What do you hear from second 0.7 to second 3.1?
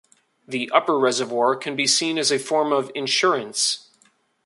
"Upper" reservoir can be seen as a form of